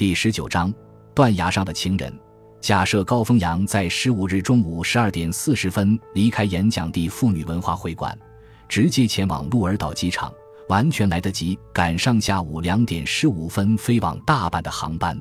[0.00, 0.72] 第十九章
[1.14, 2.10] 断崖上的情人。
[2.58, 8.18] 假设高峰阳在十五日中午十二点四十分离开演讲地妇女文化会馆，
[8.66, 10.32] 直接前往鹿儿岛机场，
[10.70, 15.20] 完全来得及赶上下午两点十五分飞往大阪的航班。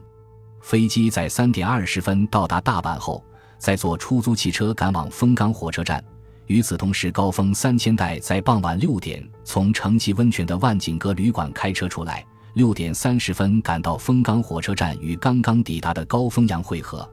[0.61, 3.21] 飞机在三点二十分到达大阪后，
[3.57, 6.01] 再坐出租汽车赶往丰冈火车站。
[6.45, 17.07] 与此同时，高峰三千代在傍晚六点从城崎温泉的万景阁旅馆开车出来，六点三十分赶到丰冈火车站与刚刚抵达的高峰阳会合。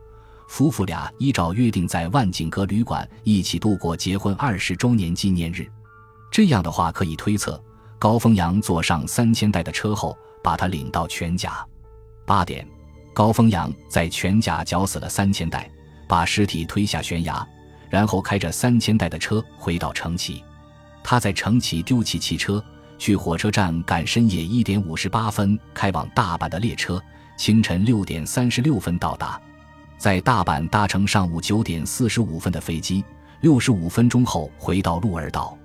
[0.48, 5.66] 夫妇俩依照约定在万景阁旅馆一起度过结婚二十周年纪念日。
[6.30, 7.60] 这样的话，可以推测，
[7.98, 11.66] 高峰阳坐上三千代的车后，把他领到全甲。
[12.24, 12.66] 八点，
[13.12, 15.70] 高峰阳在全甲绞死了三千代，
[16.08, 17.46] 把尸体推下悬崖，
[17.90, 20.42] 然后开着三千代的车回到城崎。
[21.02, 22.62] 他在城崎丢弃汽车，
[22.98, 27.02] 去火车站赶深夜一点五十八分开往大阪的列车，
[27.36, 29.40] 清晨六点三十六分到达。
[29.98, 33.04] 在大阪搭乘上午九点四十五分的飞机，
[33.40, 35.56] 六十五分钟后回到鹿儿岛。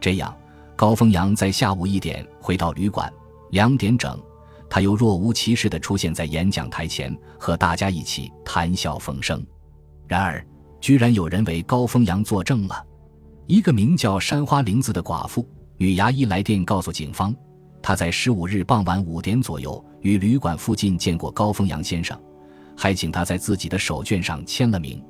[0.00, 0.34] 这样，
[0.76, 3.12] 高峰阳在下午一点回到旅馆，
[3.50, 4.18] 两点整，
[4.68, 9.44] 他又若无其事地出现在演讲台前，和大家一起谈笑风生。
[10.06, 10.44] 然而，
[10.80, 12.84] 居然有人为高峰阳作证了。
[13.46, 15.48] 一个名叫山花玲子的寡妇
[15.80, 17.34] 女牙医来电告诉警方，
[17.80, 22.20] 她在十五日傍晚五点左右于旅馆附近见过高峰阳先生。
[22.76, 25.02] 还请他在自己的手绢上签了名。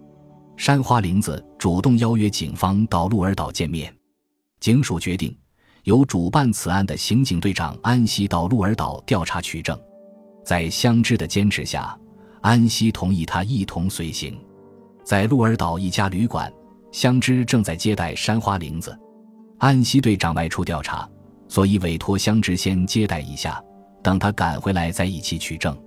[0.57, 3.93] 山花玲子主动邀约警方到鹿儿岛见面。
[4.61, 5.37] 警署决定
[5.83, 9.77] 由主办此案的刑警队长安西到鹿儿岛调查取证。
[10.45, 11.99] 在香知的坚持下，
[12.43, 14.41] 安西同意他一同随行。
[15.03, 16.53] 在鹿儿岛一家旅馆，
[16.93, 18.97] 香知正在接待山花玲子。
[19.61, 21.07] 安西队长外出调查，
[21.47, 23.63] 所以委托香枝先接待一下，
[24.03, 25.79] 等他赶回来再一起取证。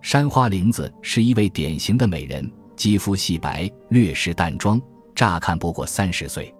[0.00, 4.80] 山花玲子是一位典型的美人，肌肤细白，略施淡妆，
[5.16, 6.54] 乍看不过三十岁。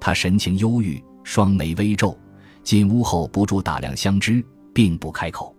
[0.00, 2.16] 她神情忧郁，双眉微皱，
[2.62, 4.40] 进屋后不住打量香枝，
[4.72, 5.56] 并不开口。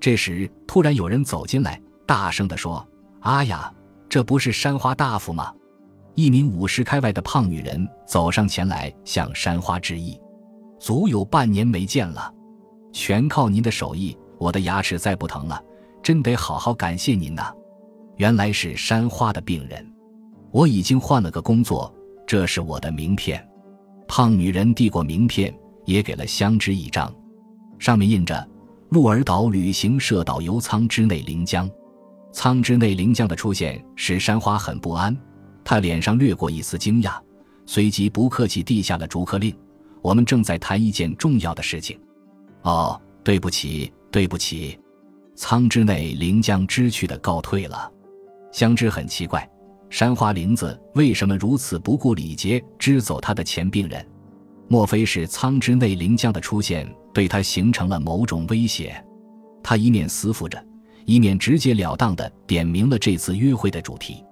[0.00, 2.82] 这时，突然有人走进来，大声地说
[3.20, 3.70] ：“啊呀，
[4.08, 5.52] 这不是山花大夫吗？”
[6.14, 10.18] 一名五十开外的胖女人走上前来，向山花致意
[10.78, 12.32] ：“足有半年没见了，
[12.92, 15.62] 全靠您的手艺，我的牙齿再不疼了。”
[16.02, 17.54] 真得好好感谢您呐！
[18.16, 19.88] 原来是山花的病人，
[20.50, 21.94] 我已经换了个工作，
[22.26, 23.48] 这是我的名片。
[24.08, 27.14] 胖女人递过名片，也给了香枝一张，
[27.78, 28.44] 上面印着
[28.90, 31.70] “鹿儿岛旅行社导游仓之内临江”。
[32.34, 35.16] 仓之内临江的出现使山花很不安，
[35.64, 37.18] 他脸上掠过一丝惊讶，
[37.66, 39.54] 随即不客气递下了逐客令
[40.02, 41.98] ：“我们正在谈一件重要的事情。”
[42.62, 44.78] 哦，对不起，对不起。
[45.34, 47.90] 仓之内临江知趣的告退了，
[48.52, 49.48] 香知很奇怪，
[49.88, 54.06] 山花玲子为什么如此不顾礼节支走他的前病人？
[54.68, 58.94] 莫非是仓之内临江的出现对他形成了某种威胁？
[59.62, 60.62] 他一面思忖着，
[61.04, 64.24] 一面直截了当的点明了这次约会的主题：“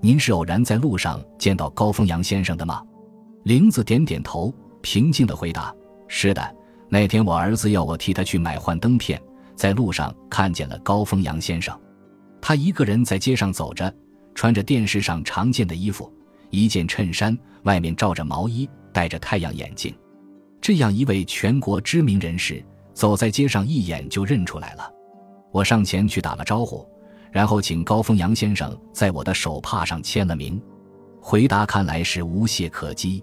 [0.00, 2.82] 您是偶然在路上见到高峰阳先生的吗？”
[3.44, 5.74] 玲子点点头，平静的回答
[6.08, 6.56] ：“是的，
[6.88, 9.20] 那天我儿子要我替他去买幻灯片。”
[9.56, 11.76] 在路上看见了高峰阳先生，
[12.40, 13.92] 他一个人在街上走着，
[14.32, 16.12] 穿着电视上常见的衣服，
[16.50, 19.92] 一件衬衫，外面罩着毛衣，戴着太阳眼镜。
[20.60, 22.64] 这样一位全国知名人士，
[22.94, 24.88] 走在街上一眼就认出来了。
[25.50, 26.88] 我上前去打了招呼，
[27.30, 30.60] 然后请高峰阳先生在我的手帕上签了名。
[31.20, 33.22] 回答看来是无懈可击。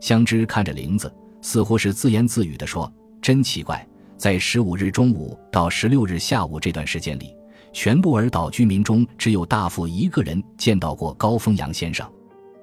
[0.00, 2.92] 香枝看着玲子，似乎是自言自语地说
[3.22, 3.86] ：“真奇怪。”
[4.16, 7.36] 在十五日中午到十六日下午这段时间里，
[7.70, 12.10] 全鹿儿岛居民中只有大富一个人见到过高峰阳先生。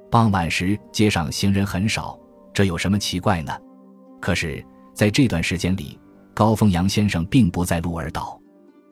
[0.09, 2.19] 傍晚时街上行人很少，
[2.51, 3.55] 这有什么奇怪呢？
[4.19, 5.99] 可是，在这段时间里，
[6.33, 8.39] 高峰阳先生并不在鹿儿岛。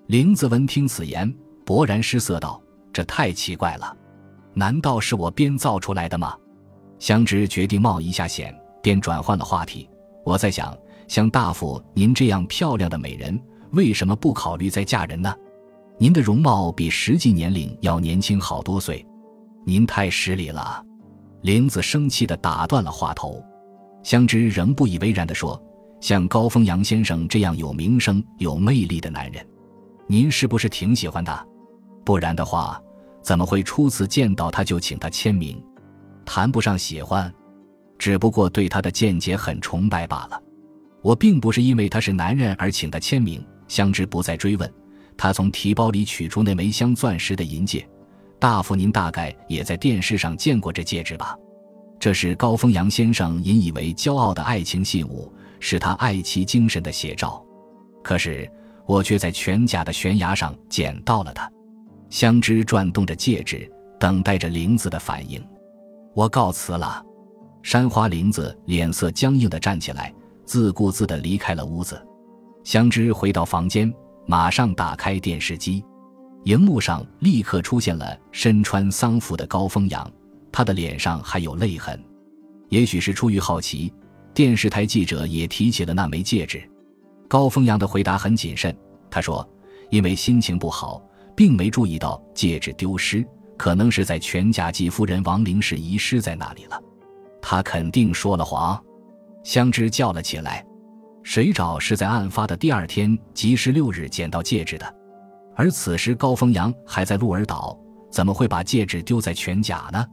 [0.06, 1.34] 林子闻听此言，
[1.66, 3.96] 勃然失色道：“这太奇怪了，
[4.54, 6.36] 难道是我编造出来的吗？”
[7.00, 9.90] 香芝决定冒一下险，便转换了话题
[10.26, 10.78] ：“我在想。”
[11.08, 13.38] 像大夫您这样漂亮的美人，
[13.72, 15.36] 为什么不考虑再嫁人呢？
[15.98, 19.06] 您的容貌比实际年龄要年轻好多岁，
[19.66, 20.82] 您太失礼了。
[21.42, 23.44] 林子生气地打断了话头。
[24.04, 25.62] 香芝仍不以为然地说
[26.00, 29.46] ：“像高峰阳先生这样有名声、有魅力的男人，
[30.08, 31.46] 您是不是挺喜欢他？
[32.04, 32.82] 不然的话，
[33.22, 35.64] 怎么会初次见到他就请他签名？
[36.26, 37.34] 谈不上喜欢，
[37.98, 40.42] 只不过对他的见解很崇拜罢了。”
[41.02, 43.44] 我并不是因为他是男人而请他签名。
[43.68, 44.72] 香芝不再追问，
[45.18, 47.88] 他从提包里取出那枚镶钻石的银戒。
[48.38, 51.36] 大夫，您大概也在电视上见过这戒指吧？
[52.00, 57.44] 这是高峰阳先生引以为骄傲的爱情信物，是他爱妻精神的写照。
[58.04, 58.52] 可是
[58.86, 61.50] 我却在全甲的悬崖上捡到了它。
[62.12, 63.68] 香枝转动着戒指，
[63.98, 65.42] 等待着玲子的反应。
[66.14, 67.04] 我告辞了。
[67.64, 70.14] 山花玲子脸色僵硬地站起来，
[70.44, 72.00] 自顾自地离开了屋子。
[72.66, 73.92] 香枝回到房间，
[74.28, 75.84] 马上打开电视机，
[76.44, 80.12] 荧幕上立刻出现了身穿丧服的高峰阳，
[80.52, 81.98] 他的脸上还有泪痕。
[82.68, 83.94] 也许是出于好奇，
[84.34, 86.62] 电视台记者也提起了那枚戒指。
[87.30, 88.76] 高峰阳的回答很谨慎，
[89.10, 89.48] 他说
[89.90, 91.02] ：“因为心情不好，
[91.36, 93.26] 并没注意到戒指丢失，
[93.58, 96.82] 可能是在全甲季夫人亡灵时遗失在那里了。”
[97.42, 98.82] 他肯定说了谎。
[99.44, 100.64] 香枝叫了起来
[101.24, 104.96] ：“水沼是在案发的第二天，即十六日捡到戒指的，
[105.56, 107.76] 而此时高峰阳还在鹿儿岛，
[108.12, 110.06] 怎么会把戒指丢在全甲呢？”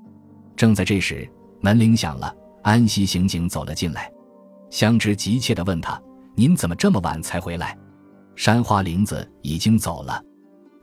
[0.56, 1.28] 正在这时，
[1.60, 4.10] 门铃响了，安西刑警走了进来。
[4.70, 6.00] 香枝急切地问他
[6.34, 7.76] ：“您怎么这么晚才回来？”
[8.34, 10.22] 山花玲子已经走了。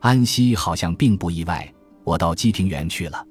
[0.06, 1.68] 安西好像并不意外。
[2.04, 3.25] 我到基庭园去了。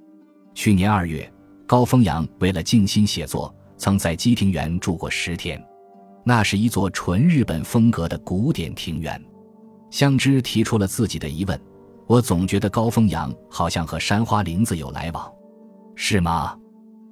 [0.55, 1.33] 去年二月。
[1.69, 5.65] 高峰阳为了静心写作，曾在基庭园住过十天。
[6.25, 9.25] 那是一座纯日本风格的古典庭园。
[9.89, 11.59] 香枝提出了自己的疑问：
[12.09, 15.33] 我总觉得高峰阳好像和山花林子有来往，
[15.95, 16.59] 是吗？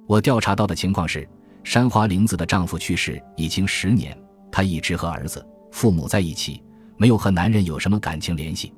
[0.07, 1.27] 我调查到的情况是，
[1.63, 4.15] 山花林子的丈夫去世已经十年，
[4.51, 6.61] 她一直和儿子、父母在一起，
[6.97, 8.73] 没有和男人有什么感情联系。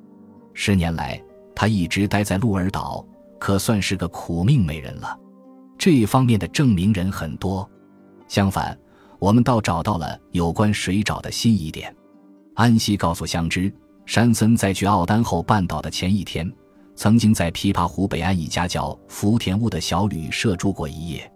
[0.58, 1.22] 十年来，
[1.54, 3.04] 他一直待在鹿儿岛，
[3.38, 5.16] 可算是个苦命美人了。
[5.76, 7.68] 这一方面的证明人很多，
[8.26, 8.76] 相反，
[9.18, 11.94] 我们倒找到了有关水沼的新疑点。
[12.54, 13.70] 安西告诉香枝，
[14.06, 16.50] 山森在去奥丹后半岛的前一天，
[16.94, 21.30] 曾经在琵琶湖北岸一家叫福田屋的小旅社住过一夜。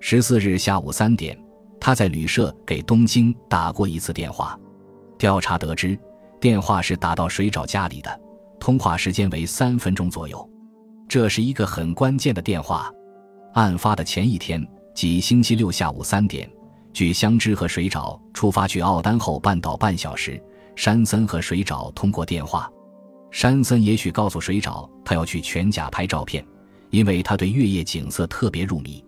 [0.00, 1.38] 十四日下午三点，
[1.80, 4.58] 他在旅社给东京打过一次电话。
[5.16, 5.96] 调查得知，
[6.40, 8.20] 电话是打到水沼家里的，
[8.58, 10.48] 通话时间为三分钟左右。
[11.08, 12.90] 这是一个很关键的电话。
[13.54, 16.50] 案发的前一天，即星期六下午三点，
[16.92, 20.42] 据香枝和水沼出发去奥丹后半岛半小时，
[20.74, 22.70] 山森和水沼通过电话。
[23.30, 26.44] 山森也许告诉水沼，他要去全甲拍照片，
[26.90, 29.04] 因为他对月夜景色特别入迷。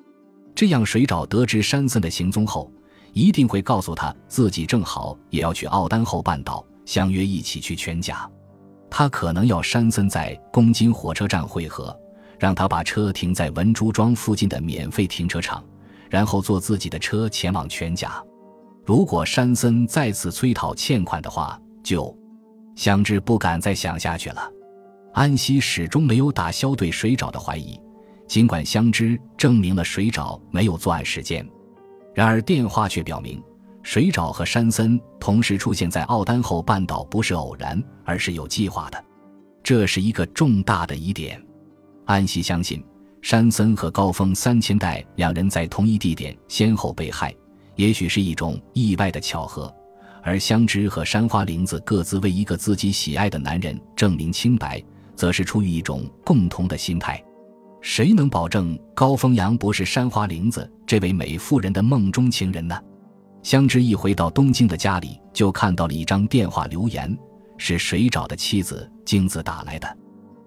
[0.54, 2.72] 这样，水沼得知山森的行踪后，
[3.12, 8.28] 一定会告诉他自己正好也要去奥丹后半岛，相约一起去全甲。
[8.90, 11.96] 他可能要山森在宫津火车站会合。
[12.38, 15.60] 让他把车停在文珠庄附近的免费停车场，
[16.08, 18.22] 然后坐自己的车前往全甲。
[18.86, 22.16] 如果山森再次催讨欠款的话，就
[22.76, 24.48] 香知不敢再想下去了。
[25.14, 27.76] 安西始终没有打消对水沼的怀疑，
[28.28, 31.44] 尽管香知证明了水沼没有作案时间，
[32.14, 33.42] 然而电话却表明
[33.82, 39.02] 水沼和山森同时出现在奥丹后半岛不是偶然，而是有计划的，
[39.62, 41.42] 这是一个重大的疑点。
[42.04, 42.84] 安西相信，
[43.22, 47.34] 山森和高峰三千代两人在同一地点先后被害，
[47.76, 49.72] 也许是一种意外的巧合；
[50.22, 54.82] 而香枝和山花玲子各自为一个自己喜爱的男人证明清白，
[55.14, 57.22] 则是出于一种共同的心态。
[57.80, 62.78] 谁能保证高峰阳不是山花玲子这位美妇人的梦中情人呢？
[63.42, 67.16] 香枝一回到东京的家里，就看到了一张电话留言，
[67.56, 69.96] 是水沼的妻子京子打来的。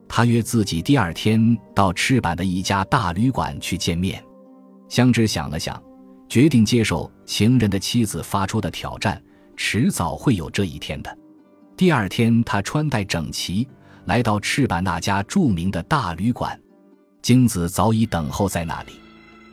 [0.08, 4.22] 他约自己第二天到赤坂的一家大旅馆去见面。
[4.90, 5.82] 香枝想了想，
[6.28, 9.22] 决定接受情人的妻子发出的挑战，
[9.56, 11.18] 迟早会有这一天的。
[11.78, 13.68] 第二天，他穿戴整齐，
[14.06, 16.60] 来到赤坂那家著名的大旅馆。
[17.22, 18.92] 京子早已等候在那里。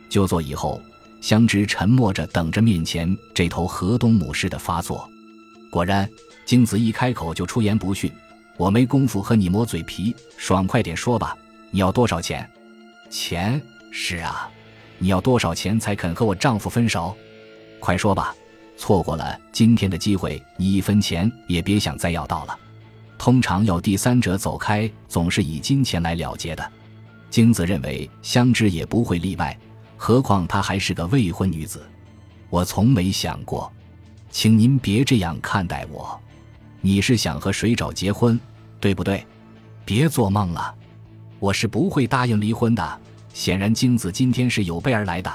[0.09, 0.81] 就座以后，
[1.21, 5.09] 香枝沉默着等着面前这头河东母狮的发作。
[5.69, 6.09] 果然，
[6.45, 8.11] 京子一开口就出言不逊。
[8.57, 11.37] 我没工夫和你磨嘴皮，爽快点说吧，
[11.71, 12.49] 你要多少钱？
[13.09, 14.49] 钱是啊，
[14.97, 17.15] 你要多少钱才肯和我丈夫分手？
[17.79, 18.35] 快说吧，
[18.75, 22.59] 错过了今天的机会，你一分钱也别想再要到了。
[23.17, 26.71] 通常要第三者走开，总是以金钱来了结的。
[27.29, 29.57] 京子认为香枝也不会例外，
[30.01, 31.85] 何况她还是个未婚女子。
[32.49, 33.69] 我从没想过，
[34.31, 36.17] 请您别这样看待我。
[36.79, 38.39] 你是想和水沼结婚？
[38.79, 39.27] 对不对？
[39.83, 40.73] 别做梦了，
[41.37, 43.01] 我是不会答应离婚的。
[43.33, 45.29] 显然，京子今天是有备而来的。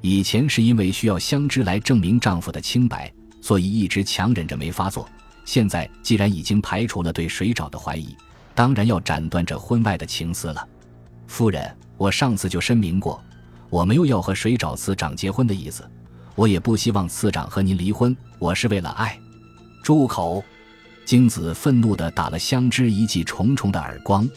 [0.00, 5.06] 以前是因为需要相知来证明丈夫的清白，所以一直强忍着没发作。
[5.44, 8.16] 现在既然已经排除了对水沼的怀疑，
[8.54, 10.66] 当然要斩断这婚外的情丝了。
[11.26, 13.22] 夫人，我上次就申明过，
[13.70, 15.88] 我没有要和水沼次长结婚的意思，
[16.34, 18.14] 我也不希望次长和您离婚。
[18.38, 19.18] 我是为了爱。
[19.82, 20.42] 住口！
[21.06, 24.28] 京子愤怒地打了香枝一记重重的耳光，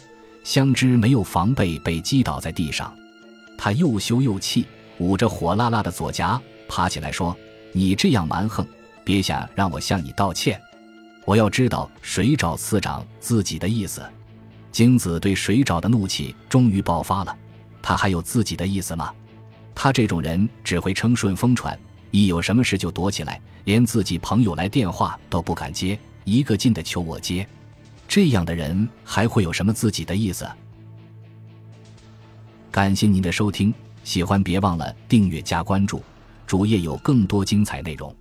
[0.43, 2.93] 香枝没有防备，被击倒在地上。
[3.57, 4.65] 他又羞又气，
[4.99, 7.35] 捂着火辣辣的左颊，爬起来说
[7.73, 8.65] ：“你这样蛮横，
[9.03, 10.59] 别想让我向你道歉。”
[11.25, 14.01] 我要知道水沼次长自己的意思。
[14.71, 17.35] 京子对水沼的怒气终于爆发了。
[17.81, 19.13] 他还有自己的意思吗？
[19.75, 21.77] 他这种人只会称顺风船，
[22.11, 27.47] 一有什么事就躲起来，连自己朋友来电话都不敢接，一个劲的求我接。
[28.07, 30.47] 这样的人还会有什么自己的意思？
[32.71, 36.01] 感谢您的收听，喜欢别忘了订阅加关注，
[36.45, 38.15] 主页有更多精彩内容。